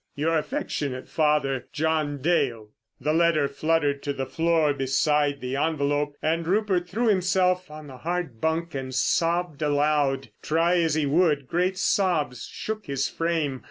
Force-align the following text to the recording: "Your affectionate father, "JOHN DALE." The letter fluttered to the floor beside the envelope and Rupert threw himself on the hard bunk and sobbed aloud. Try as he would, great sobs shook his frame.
"Your 0.15 0.35
affectionate 0.35 1.07
father, 1.07 1.67
"JOHN 1.71 2.23
DALE." 2.23 2.69
The 2.99 3.13
letter 3.13 3.47
fluttered 3.47 4.01
to 4.01 4.13
the 4.13 4.25
floor 4.25 4.73
beside 4.73 5.41
the 5.41 5.55
envelope 5.55 6.15
and 6.23 6.47
Rupert 6.47 6.89
threw 6.89 7.05
himself 7.07 7.69
on 7.69 7.85
the 7.85 7.97
hard 7.97 8.41
bunk 8.41 8.73
and 8.73 8.95
sobbed 8.95 9.61
aloud. 9.61 10.31
Try 10.41 10.77
as 10.79 10.95
he 10.95 11.05
would, 11.05 11.45
great 11.47 11.77
sobs 11.77 12.47
shook 12.51 12.87
his 12.87 13.09
frame. 13.09 13.59